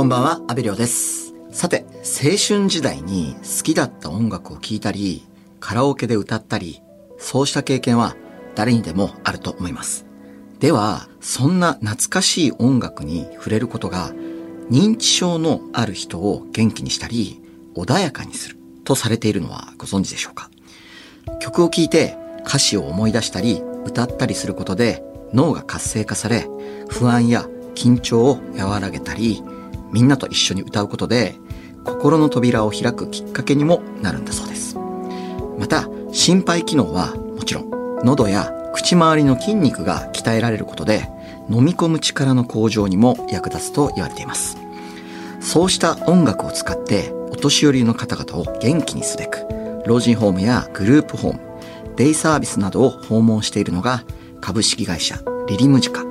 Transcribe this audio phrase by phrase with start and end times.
[0.00, 1.34] こんばんは、阿部亮です。
[1.50, 1.84] さて、
[2.22, 5.28] 青春時代に好きだった音楽を聴いたり、
[5.60, 6.80] カラオケで歌ったり、
[7.18, 8.16] そうした経験は
[8.54, 10.06] 誰にでもあると思います。
[10.58, 14.10] では、そんな懐かしい音楽に触れることが、
[14.70, 17.42] 認知症のある人を元気にしたり、
[17.74, 20.48] 穏やかにするとされているのはご存知でしょうか？
[21.40, 25.04] 曲を聴いて歌詞を思い出したり、歌ったりすることで
[25.34, 26.48] 脳が活性化され、
[26.88, 29.42] 不安や緊張を和らげたり、
[29.92, 31.36] みんなと一緒に歌うことで
[31.84, 34.76] 心の扉を開くきっかけにもなるんだそうです。
[35.58, 37.70] また、心肺機能はもちろん、
[38.04, 41.08] 喉や口周りの筋肉が鍛えられることで、
[41.48, 44.56] 飲み込む力の向上にも役立つと言われています。
[45.40, 49.46] そうした音楽を使って、お年寄りの方々を元気にすべく、
[49.86, 51.40] 老人ホームやグループホーム、
[51.96, 54.04] デイサービスなどを訪問しているのが、
[54.40, 56.04] 株式会社リリムジカ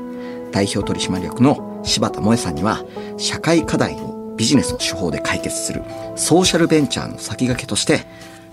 [0.51, 2.83] 代表取締役の柴田萌さんには、
[3.17, 5.83] 社会課題をビジネスの手法で解決する
[6.15, 8.05] ソーシャルベンチャーの先駆けとして、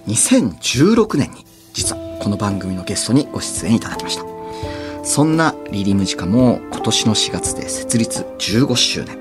[0.08, 4.24] 2016年に実はこの番組のゲストにご出演いただきました。
[5.04, 9.18] そんなリリムジカも今年の4月で設立15周年。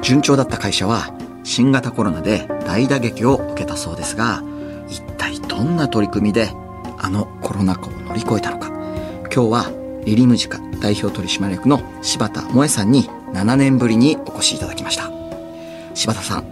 [0.00, 1.12] 順調だった会社は
[1.44, 4.42] 新型コロナで大打撃を受けたそうですが、
[4.88, 6.50] 一体どんな取り組みで
[6.98, 8.68] あのコロナ禍を乗り越えたのか。
[9.34, 9.72] 今日は
[10.04, 15.10] リリムジカ代表取締役の柴田萌さんに7年ぶりにお越しいただきました。
[15.94, 16.44] 柴田さん、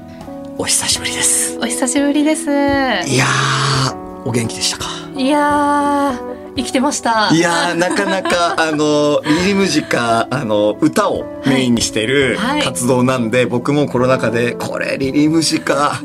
[0.58, 1.58] お久しぶりです。
[1.58, 2.44] お久しぶりです。
[2.44, 4.86] いやー、お元気でしたか？
[5.16, 7.30] いやー、生きてました。
[7.32, 16.00] いやー、なかなか、 あの、リリムジカ、あの、歌をメインにしているはい活動なんで、僕もコロナ禍で、これ、リリムジカ、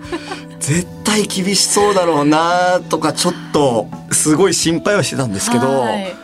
[0.60, 6.16] 絶対厳しそうだろうなとか、ちょっと、すごい心配はしてたんですけど、はい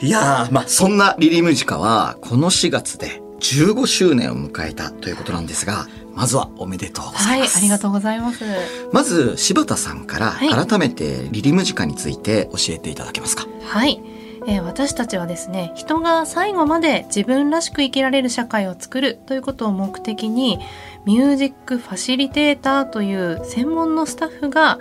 [0.00, 7.58] いやー、まあ、そんなリリムジカは、この4月で15周年を迎えたということなんですが、まずはおめでとうござはいいま、す。
[7.58, 8.44] ありがとうございます。
[8.92, 13.46] まず、柴田さんからはい改めてリリムジカについて教えていただけますか？
[13.66, 14.00] はい。
[14.46, 20.58] えー私たちはですね、人が最後まで自分らしく生きられる社会を作るということを目的に、
[21.06, 24.78] ミュージックファシリテーターという専門のスタッフが、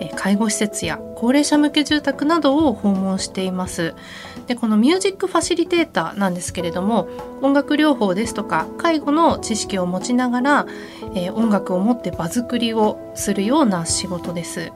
[0.00, 3.94] えー介護施設や高齢者向け住宅などを訪問しています。
[4.46, 7.08] で、このミュージックファシリテーターなんですけれども、
[7.40, 10.66] 音楽療法ですとか介護の知識を持ちながら、
[11.14, 14.72] えー音楽を持って場作りをするような仕事です。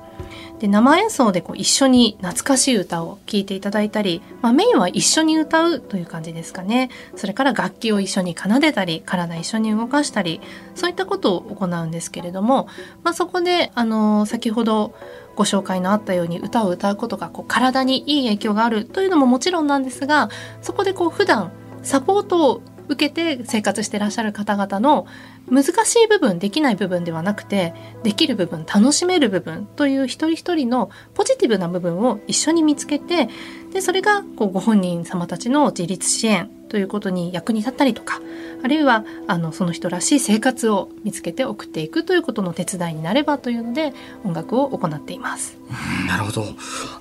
[0.62, 6.88] で生演奏でこう一緒に懐かしい歌を聴いていただいたり、まあ、メインは一緒に歌うという感じですかね。
[7.16, 10.40] それから楽器を一緒に奏でたり体一緒に動かしたり
[10.76, 12.68] そういったことを行うんですけれども、
[13.02, 14.94] まあ、そこで、あの先ほど
[15.34, 20.30] ご紹介のあったように歌を歌うことがこう体にいい影響があるというのももちろんなんですが
[20.60, 21.50] そこでこう普段
[21.82, 25.06] サポートを受けて生活してらっしゃる方々の
[25.50, 33.28] 難しい部分できない部分ではなくてできる部分楽しめる部分という一人一人のポジティブな部分を一緒に見つけて
[33.72, 38.20] でそれがこうご本人様たちの自立支援ということに役に立ったりとか
[38.62, 43.92] あるいはあのその人らしい生活を見つけて送っていくということの手伝いになればというので
[44.24, 45.58] 音楽を行っています。
[46.06, 46.46] なるほど。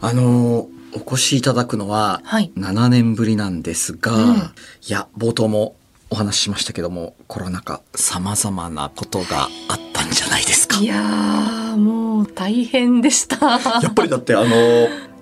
[0.02, 2.52] あの、お越しいただくのははい。
[2.58, 4.36] 7年ぶりなんですが、うん。
[4.36, 4.42] い
[4.88, 5.76] や、冒頭も
[6.10, 10.78] お話ししましたけども、コロナ禍様々なことがあったんじゃないですか。
[10.78, 13.38] いやーもう大変でした。
[13.82, 14.48] やっぱりだってあの、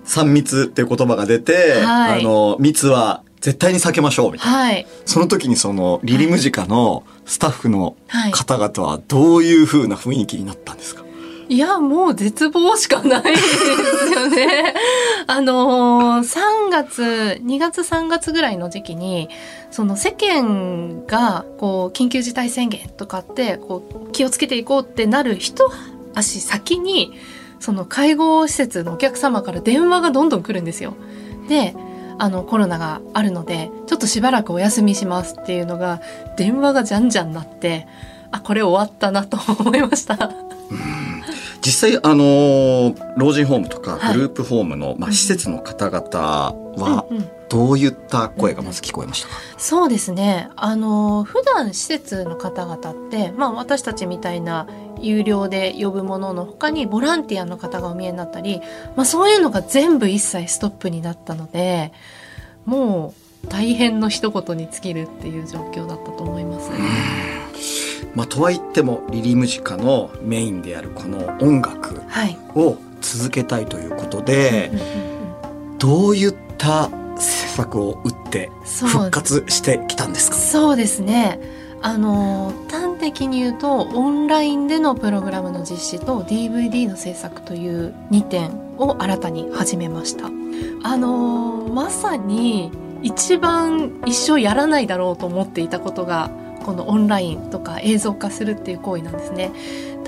[0.04, 2.20] 3密っていう言葉が出て、はい。
[2.20, 4.58] あの、密は絶対に避けましょうみたいな。
[4.58, 4.86] はい。
[5.06, 8.32] その時にそのリリムジカのスタッフのはい。
[8.32, 11.04] 方々はどういう風な雰囲気になったんですか、い
[11.50, 14.72] いや、もう絶望しかないですよね。
[15.26, 19.28] あの、3月、2月3月ぐらいの時期に、
[19.72, 25.72] その世間が、こう、緊急事態宣言とかって、こう、気をつけていこうってなる一
[26.14, 27.14] 足先に、
[27.58, 30.94] その介護施設のお客様から電話がどんどん来るんですよ。
[31.48, 31.74] で、
[32.18, 36.00] あの、コロナがあるので、ちょっとしばらくお休みしますっていうのが、
[36.36, 37.88] 電話がじゃんじゃんなって、
[38.30, 40.30] あ、これ終わったなと思いました。
[41.64, 50.48] 実際あの老人ホームとかはいグループホームの、まあ、うん施設の方々はうんうんどういった声がまず聞こえましたか、そうですね。
[50.54, 54.68] あの、普段施設の方々って、まあ私たちみたいな
[55.00, 58.60] 有料で呼ぶものの他にボランティアの方がお見えになったり、
[58.94, 61.92] まあそういうのが全部一切ストップになったので、
[62.66, 63.14] も
[63.44, 66.70] う大変の一言に尽きるっていう状況だったと思います。
[68.14, 72.36] まあ、とはいってもリリムジカのメインであるこの音楽はい。
[72.54, 80.36] を続けたいということでうんうんうんどういった施策を打ってそう復活してきたんですか？
[80.36, 81.40] そうですね。
[81.82, 90.30] あの短的に言うとオンラインでのプログラムの実施と DVD の制作という2点を新たに始めましたあ
[90.98, 92.70] のー、まさに
[93.02, 96.30] 一番一生やらないだろうと思っていたことが
[96.64, 99.50] このオンラインとか映像化するっていう行為なんですね。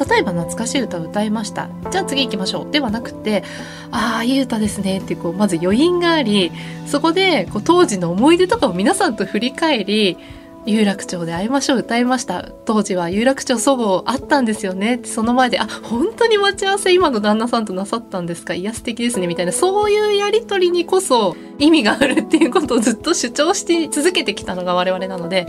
[0.09, 1.69] 例えば懐かしい歌を歌いました。
[1.91, 2.71] じゃあ次行きましょう。
[2.71, 3.45] ではなくて
[3.91, 6.51] ああいい歌ですねってこうまず余韻があり
[6.87, 10.17] そこでこう当時の思い出とかを皆さんと振り返り
[10.65, 12.49] 有楽町で会いましょう歌いました。
[12.65, 15.01] 当時は有楽町そごうあったんですよね。
[15.05, 18.55] その前であ本当に待ち合わせ今の旦那さんとなさったんですか？
[18.55, 19.27] いや素敵ですね。
[19.27, 25.49] みたいなそういうやり取りにこそ意味があるっていうことをずっと主張して続けてきたのが我々なので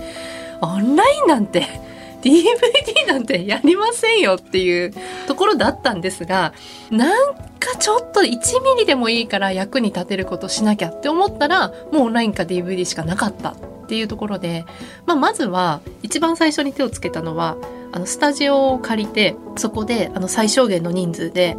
[0.61, 1.65] オンラインなんて
[2.23, 4.94] DVD なんてやりませんよっていう
[5.27, 6.53] ところだったんですが
[6.89, 8.27] なんかちょっと1
[8.63, 14.65] ミリでもいいから役に立てることしなきゃって思ったらもうオンラインか DVD しかなかったっていうところで、
[15.05, 17.57] まあ、まずは一番最初に手をつけたのは
[17.91, 21.57] あのスタジオを借りてそこであの最小限の人数で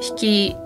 [0.00, 0.56] 弾き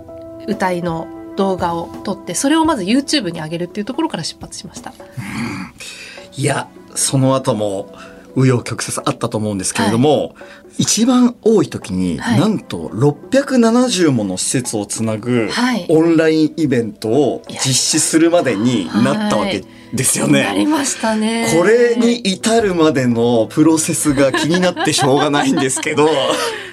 [0.47, 4.93] 歌いの動画を撮ってそれをまず YouTube に上げるっていうところから出発しました。
[6.39, 7.93] いやその後も
[8.37, 10.35] 紆余曲折あったと思うんですけれども、は
[10.79, 15.51] い、一番多い時に、はい、なんと670もの施設をつなぐ
[15.89, 20.45] オンラインイベントを実施するまでになったわけですよね。
[20.45, 21.53] なりましたね。
[21.59, 26.09] これに至るまでのプロセスが気になってしょうがないんですけど。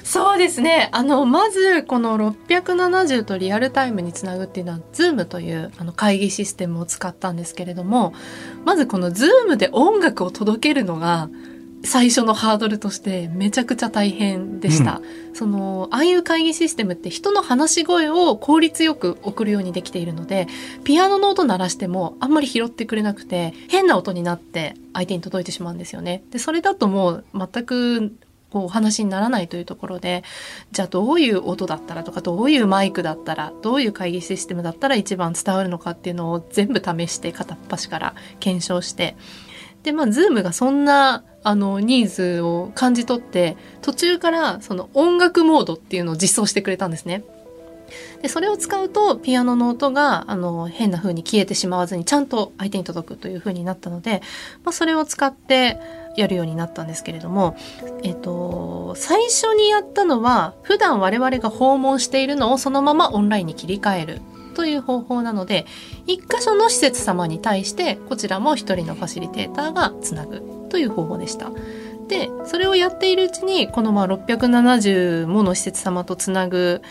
[0.06, 0.90] そうですね。
[0.92, 8.14] あの、まず、この670とリアルタイムにつなぐっていうのは、Zoom というあの会議システムを使ったんですけれども、
[8.66, 11.30] まずこの Zoom で音楽を届けるのが、
[11.84, 15.02] 最初のハードルとしてめちゃくちゃ大変でした。
[15.30, 20.48] うん、その、ああいう会議システムって人の話し声を効率よく送るようにできているので、
[20.84, 26.24] ピアノの音鳴らしてもあんまり拾ってくれなくて、変な音になって相手に届いてしまうんですよね。
[26.30, 28.14] で、それだともう全く
[28.64, 30.24] お話にならないというところで
[30.72, 39.16] じゃあどういう音だったらとかどういうマイクだったらどういう会議システムだったら一番伝わるのかっていうのを全部試して片っ端から検証して
[39.84, 47.24] でまあ Zoom がそんなあのニーズを感じ取って途中からその音楽モードっていうのを実装してくれたんですね。
[48.24, 54.22] でそれを使うとピアノの音があの変な風に消えてしまわずにちゃんと相手に届くという風になったので、
[54.64, 55.78] まあ、それを使って
[56.16, 57.56] やるようになったんですけれども、
[58.04, 64.22] えっと、最初にやったのは普段我々が訪問しているのをそのままオンラインに切り替える
[64.56, 65.66] という方法なので
[66.08, 71.52] 一箇所の施設様に対してこちらも一人のファシリテーターがつなぐという方法でした。
[72.08, 76.84] でそれをやっているうちにこのまあ670もの施設様とつなぐ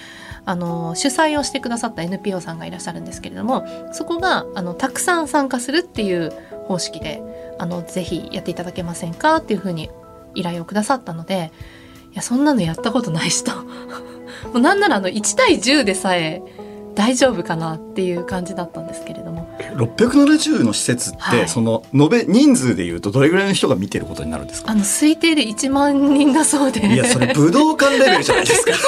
[0.45, 6.33] あの主催をしてくださった NPO さんがいらっしゃるんですけれどもそこがあのたくさん参加するっていう
[6.67, 7.23] 方式で
[7.59, 9.91] あのぜひやっていただけませんかっていうふうに
[10.35, 11.53] 依頼をくださったので
[12.13, 13.53] いやそんなのやったことないしと。
[14.53, 16.43] もうなんならあの1対10でさえ
[16.95, 19.49] 大丈夫かなっていう感じだったんですけれども。
[19.77, 24.71] 670の施設って、はい、その延べ人数でいうとどれぐらいの人が見てることになるんですか？
[24.71, 26.87] あの推定で1万人だそうで。
[26.87, 28.73] いやそれ武道館レベルじゃないですか。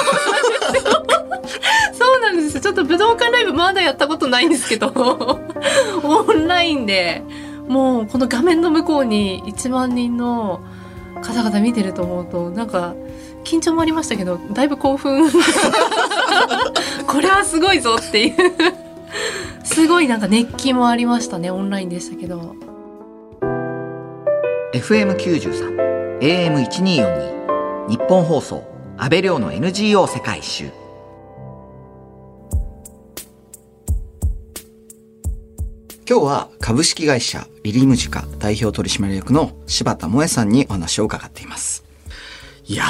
[1.93, 4.91] そうなんですちょっと武道館ライブまだやったことないんですけど。
[6.03, 7.23] オンラインで
[7.67, 10.61] もうこの画面の向こうに1万人の
[11.21, 12.95] 方々見てると思うとなんか
[13.43, 15.29] 緊張もありましたけどだいぶ興奮。
[17.07, 18.35] これはすごいぞっていう。
[19.63, 22.55] すごいなんか熱気もありましたねオンラインでしたけど。
[24.73, 28.63] FM93 AM1242 日本放送
[28.97, 30.86] 安倍亮の NGO 世界一周。
[36.09, 41.83] 今日は株式会社リリムジカ代表取締役の柴田萌さんにお話を伺っています。
[42.65, 42.85] いや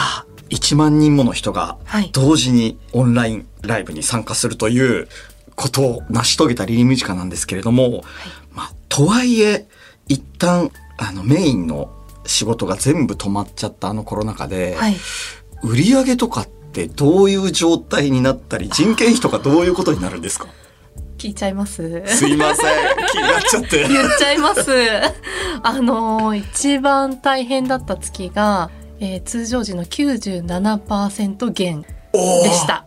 [0.50, 1.80] ー、1万人もの人が
[2.14, 5.08] 同時にオンラインライブに参加するという
[5.56, 8.04] ことを成し遂げたリリムジカなんですけれども、はい、
[8.54, 9.68] まあ、とはいえ
[10.08, 10.70] 一旦
[11.00, 11.90] あのメインの
[12.28, 14.96] 仕事が全部止まっちゃったあのコロナ禍で、はい、
[15.64, 20.46] 売り上げとかってどういう状態になったり人件費とかどういうことになるんですか？
[21.18, 22.04] 聞いちゃいます？
[22.06, 22.66] すいません。
[23.12, 23.88] 気になっちゃって。
[23.88, 24.72] 言っちゃいます。
[25.64, 28.70] あの一番大変だった月が
[29.00, 31.84] えー、通常時の97%減
[32.14, 32.20] で
[32.52, 32.86] した。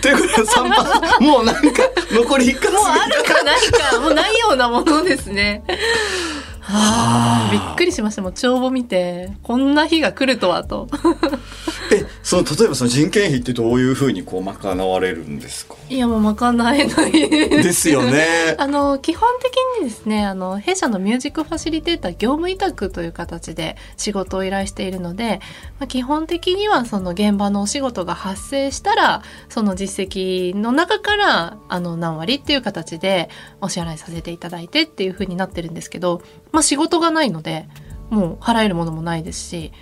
[0.00, 1.62] ということで3% もうなんか
[2.10, 4.00] 残り1かもうあるかないか。
[4.00, 5.62] もうないようなものですね。
[6.66, 8.22] はあ、びっくりしました。
[8.22, 10.88] もう帳簿見てこんな日が来るとはと。
[11.92, 15.74] えその例えばその人件費ってどういうふうにこう賄われるんですか？
[15.90, 18.56] いやもう賄えないですよね。
[18.58, 25.40] あの基本的にですねあの弊社のミュージックファシリテーター業務委託という形で仕事を依頼しているので、
[25.78, 33.28] まあ、基本的にはその現場のお仕事が発生したらその実績の中からあの何割っていう形で
[33.60, 36.22] お支払いさせていただいてっていうふうになってるんですけど、
[36.54, 37.68] まあ、仕事がないので
[38.10, 39.72] もう払えるものもないですし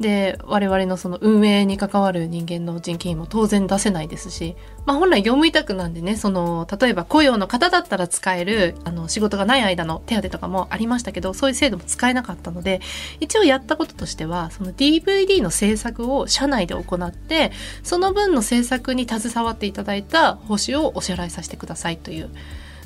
[0.00, 12.80] で我々のその運営に関わる人間の人件費も当然出せないですし、まあ、本来業務委託なんでねその例えば雇用の方だったら使えるあの仕事がない間の手当とかもありましたけどそういう制度も使えなかったので
[13.20, 17.52] 一応やったこととしてはその DVD の制作を社内で行って
[17.82, 22.28] その分の制作に携わっていただいた報酬をお支払いさせてくださいという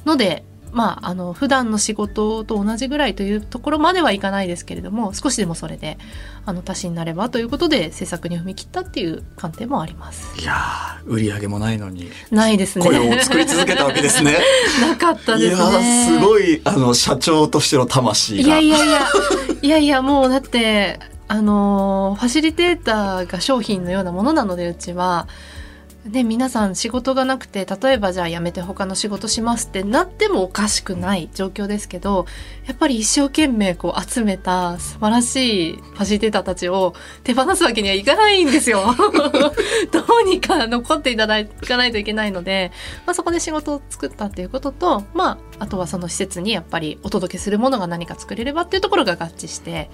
[0.04, 5.98] のでまあ、あの普段の仕事と同じぐらいというところまではいかないですけれども少しでもそれで
[6.46, 10.40] あの足しになればということで制作に踏み切ったっていう観点もあります。
[10.40, 10.54] いや
[11.04, 12.84] 売り上げもないのにないですね。
[12.84, 14.38] これを作り続けたわけですね。
[14.80, 16.06] なかったですね。
[16.06, 19.00] すごいあの社長としての魂いやいやいや
[19.62, 20.98] いやいやもうだって
[21.28, 25.28] あのファシリテーターが商品のようなものなのでうちは
[26.06, 32.24] で皆さん仕事がなくて例えばじゃあ辞めて他の仕事しますってなってもおかしくない状況ですけど
[32.66, 38.82] やっぱり一生懸命こう集めた素晴らしいファシリテーターたちを手放すわけにはいかないんですよ。
[39.92, 42.72] どうにか残っていただかないといけないので、
[43.04, 49.90] まあ、そこで仕事を作ったっていうことと、まあ、あとはその施設にやっぱりお届けするものが何か作れればっていうところが合致して、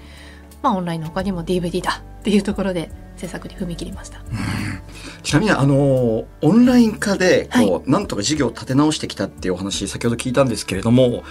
[0.61, 4.21] まあ、オンラインの他にも DVD だっていうところで制作に踏み切りました。
[5.23, 11.23] ちなみにあのオンライン化でこう、はい、なんとか事業を立て直してきたっていうお話先ほど聞いたんですけれども、はい、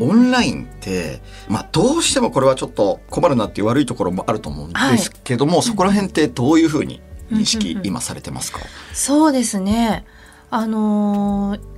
[0.00, 7.00] オンラインってまあどうしてもこれはちょっと困るなっていう悪いところもあると思うんですけども、はい、そこら辺ってどういうふうに
[7.30, 8.60] 認識今されてますか、
[8.92, 10.04] そうですね。
[10.50, 11.73] あのー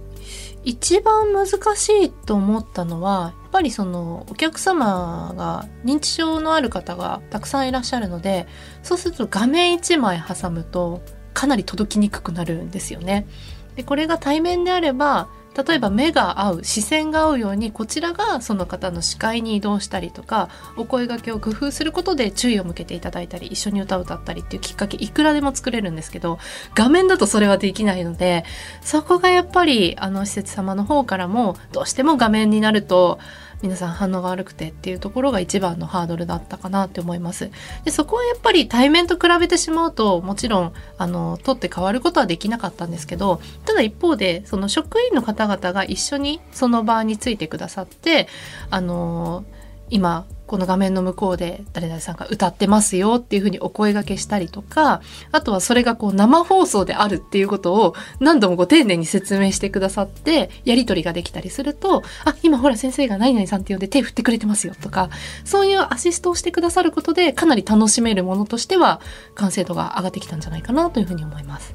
[0.67, 1.47] 一番難
[1.77, 8.49] しいと思ったのはやっぱりそのお客様が認知症のある方がたくさんいらっしゃるので
[8.83, 11.03] そうすると画面1枚挟むと
[11.35, 13.29] かなり届きにくくなるんですよね。
[13.77, 26.39] でこれが対面であれば例えば目が合う視線が合うようにこちらがその方の視界に移動したりとかお声がけを工夫することで注意を向けていただいたり一緒に歌を歌ったりっていうきっかけいくらでも作れるんですけど
[26.75, 28.45] 画面だとそれはできないので
[28.83, 33.19] そこがやっぱりあの施設様の方からもどうしても画面になると
[33.63, 37.51] 皆さん反応が悪くてっていうところが一番のハードルだったかなって思います。
[37.85, 48.29] でそこはやっぱり対面と比べてしまうともちろんあの取って変わることはできなかったんですけどただ一方でその職員の方々が一緒にその場についてくださって
[48.71, 49.45] あの
[49.89, 55.01] 今この画面の向こうで誰々さんが歌ってますよっていうふうにお声がけしたりとか
[55.33, 65.11] あとはそれがこう生放送であるっていうことを何度もご丁寧に説明してくださってやり取りができたりするとあ今ほら先生が何々さんって呼んで手振ってくれてますよとか
[65.45, 69.01] そういうアシストをしてくださることでかなり楽しめるものとしては
[69.35, 71.75] 完成度が上がってきたんじゃないかなというふうに思います。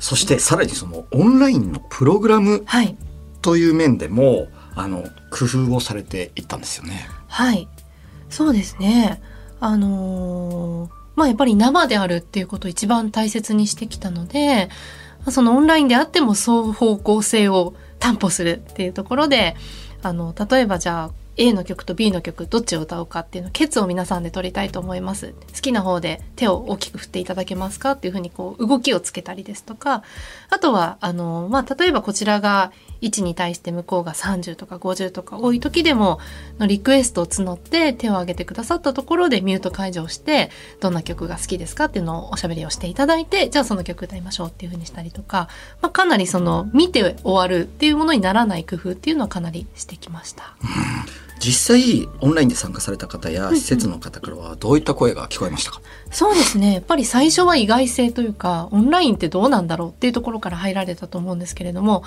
[0.00, 2.64] そしてさらにそのオンラインのプログラム
[3.42, 7.08] という面でも、はいあの工夫をされていったんですよね。
[7.30, 7.68] はい。
[8.28, 9.22] そうですね。
[9.60, 14.70] あのー、まあやっぱり生であるっていうことを一番大切にしてきたので
[15.28, 19.54] そのオンラインであっても双方向性を担保するっていうところで
[20.02, 30.02] あの例えばじゃあ A の曲と B の曲どっちを歌うかっていうのケツを皆さんで取りたいと思います好きな方で手を大きく振っていただけますかっていうふうにこう動きをつけたりですとか
[30.50, 36.18] あとはあのまあ例えばこちらが1に対して向こうが30とか50とか多い時でも
[36.58, 45.48] のリクエストを募って手を挙げてくださったところでミュート解除をしてどんな曲が好きですかっていうのをおしゃべりをしていただいてじゃあその曲歌いましょうっていうふうにしたりとか、
[45.80, 50.54] まあ、かなりその見て終わるっていうものにならない工夫っていうのはかなりしてきました。
[51.40, 55.80] 実際オンラインで参加された方や施設の方からはどういった声が聞こえましたか、
[56.12, 56.74] そうですね。
[56.74, 62.04] やっぱり最初は意外性というかオンラインってどうなんだろうっていうところから入られたと思うんですけれども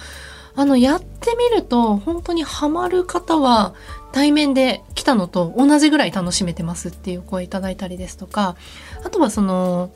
[0.55, 3.73] あの、やってみると、本当にハマる方は、
[4.11, 8.55] 対面で来たのと同じぐらい楽しめてますっていう声いただいたりですとか、
[9.03, 9.89] あとはその、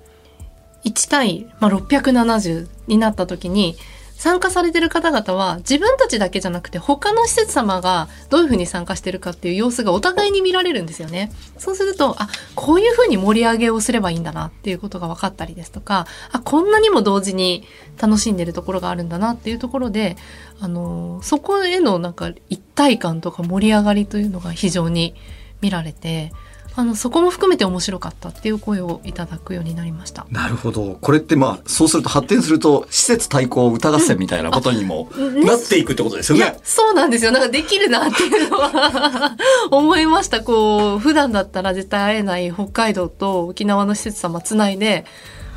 [0.83, 3.75] 1対、まあ、670になった時に、
[4.17, 11.31] 参加されてる方々は自分たちだけじゃなくて他の施設様がどういうふうに参加してるかっていう様子がお互いに見られるんですよね。
[11.59, 17.63] そうすると、あ、こういうふうに盛り上げをすればいいんだなっていうことが分かったりですとか、あ、こんなにも同時に
[18.01, 20.17] 楽しんでるところがあるんだなっていうところで、
[20.59, 25.13] あの、そこへのなんか一体感とか盛り上がりというのが非常に
[25.61, 26.31] 見られて、
[26.79, 30.27] あのそこも含めて面白かったっていう声をいただくようになりました。
[30.29, 30.95] なるほど。
[31.01, 37.31] これってまあ、そうすると発展すると、施設対抗歌合戦みたいなことにもう んなっていくってことですよいやね。、そうなんですよ。
[37.31, 39.35] なんかできるなっていうのは
[39.71, 40.41] 思いました。
[40.41, 45.05] こう、普段だったら絶対会えない北海道と沖縄の施設様つないで、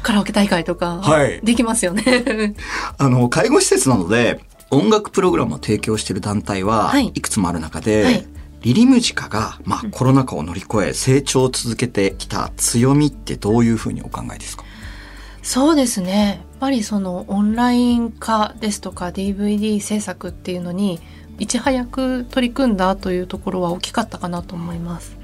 [0.03, 2.55] カラオケ大会とかはい、できますよね。
[2.97, 8.27] あの、介護施設なので、音楽プログラムを提供している団体ははいいくつもある中で、はい
[8.63, 14.65] リリムジカが、まあ、コロナ禍を乗り越え成長を続けてきた強みってどういうふうにお考えですか？
[15.43, 16.43] そうですね。
[16.43, 21.01] やっぱりそのオンライン化ですとか DVD 制作っていうのに
[21.39, 25.17] いち早く取り組んだというところは大きかったかなと思います。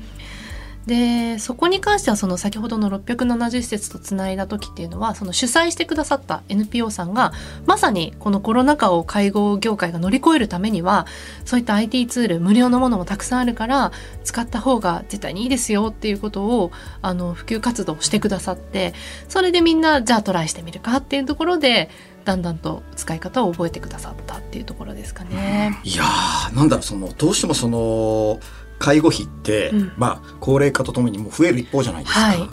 [0.87, 7.33] でそこに関してはその先ほどの670施設とつないだ時っていうのはその主催してくださった NPO さんが
[7.67, 11.07] まさにこのコロナ禍を介護業界が乗り越えるためには
[11.45, 13.91] そういった IT ツール無料のものもたくさんあるから
[14.23, 16.71] 使った方が絶対にいいですよっていうことを
[17.03, 18.95] あの普及活動してくださって
[19.29, 21.91] それでみんなじゃあトライしてみるかっていうところで
[22.25, 25.79] だんだんと使い方を覚えてくださったっていうところですかね。
[25.85, 28.41] いやーなんだろうそのどうしてもその
[28.79, 29.93] 介護費って、うん。
[29.97, 32.49] まあ高齢化とともにもう増える一方じゃないですか、はい。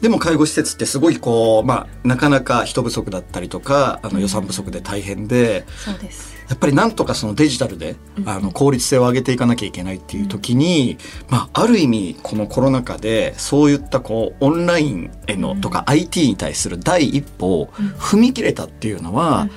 [0.00, 4.14] でも介護施設ってすごいこうまあなかなか人不足だったりとかあうん。
[4.14, 6.36] の予算不足で大変で、そうです。
[6.48, 8.28] やっぱりなんとかそのデジタルで、うん。
[8.28, 10.96] あの効率性を上げていかなきゃいけないっていう時に、
[11.28, 17.86] まあある意味このコロナ禍でそういったこうオンラインへのとか IT に対する第一歩をうん。
[17.88, 19.48] 踏み切れたっていうのは、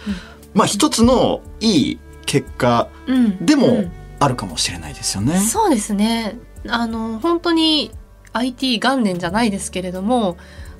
[0.53, 3.45] まあ一つのいい結果うんうん。
[3.45, 5.39] でもうんあるかもしれないですよね。
[5.39, 6.37] そうですね。
[6.67, 7.91] あの、本当に
[8.33, 10.37] IT 元年じゃないですけれども、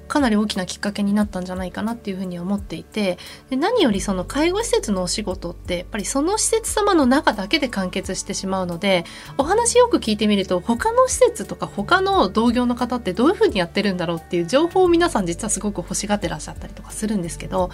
[0.10, 3.18] かなり大きなきっかけになったんじゃないかなっていうふうに思っていて
[3.50, 9.06] で何よりその介護施設のお仕事ってやっぱりその施設様の中だけで完結してしまうので
[9.38, 17.70] お話よく聞いてみると他の施設とか他の同業の方ってどういうふうにやってるんだろうっていう情報を皆さん実はすごく欲しがってらっしゃったりとかするんですけど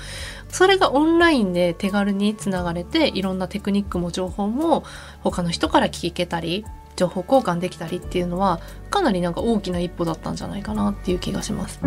[0.50, 4.84] それがオンラインで手軽につながれていろんなテクニックも情報も
[5.22, 6.66] 他の人から聞けたり
[6.96, 8.60] 情報交換できたりっていうのは
[8.90, 11.80] かなりなんか大きな一歩だったんじゃないかなっていう気がします。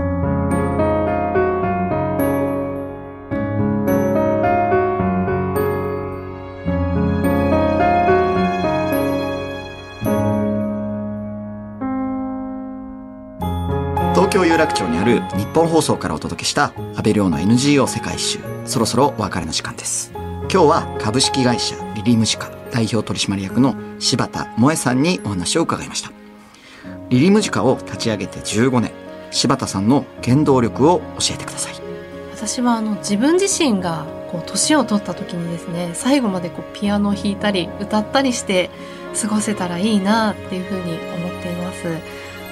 [14.15, 18.41] 東京有楽町にある日本放送からお届けした安倍亮の NGO 世界一周。
[18.67, 20.13] そろそろお別れの時間です。
[20.15, 26.11] 今日は株式会社リリムジカ代表取締役の柴田萌さんにお話を伺いました
[27.09, 28.93] リリムジカを立ち上げて15年
[29.31, 31.75] 柴田さんの原動力を教えてください
[32.35, 38.71] 私はあの自分自身がこう年を取った時にですね最後までこうピアノを弾いたり歌ったりして
[39.21, 41.87] 過ごせたらいいなっていうふうに思っています。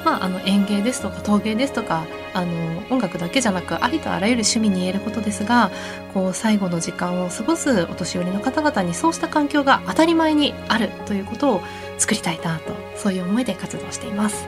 [0.05, 2.05] まあ、あの園芸ですとか陶芸ですとか
[2.37, 5.71] あの音楽だけじゃなくありとあらゆる趣味に言えることですが
[6.13, 11.63] こう最後の時間を過ごすお年寄りの方々にそうした環境が当たり前にあるということを
[11.97, 14.47] 作りたいなとそういう思いで活動しています。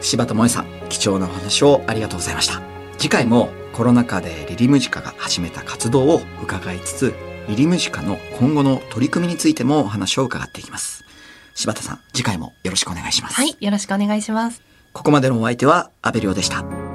[0.00, 2.62] 柴田萌さん貴重なお話をありがとうございました
[2.98, 7.14] 次回もコロナ禍でリリムジカが始めた活動を伺いつつ
[7.48, 11.04] リリムジカの今後の取り組みについてもお話を伺っていきます
[11.54, 14.62] 柴田さん次回もよろしくお願いします、はい、よろしくお願いします。
[14.92, 16.87] ここまでのお相手は安倍亮でした